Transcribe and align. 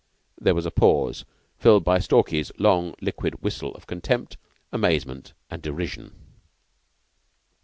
There 0.39 0.55
was 0.55 0.65
a 0.65 0.71
pause, 0.71 1.25
filled 1.59 1.83
by 1.83 1.99
Stalky's 1.99 2.51
long, 2.57 2.95
liquid 3.01 3.43
whistle 3.43 3.75
of 3.75 3.85
contempt, 3.85 4.35
amazement, 4.71 5.33
and 5.51 5.61
derision. 5.61 6.15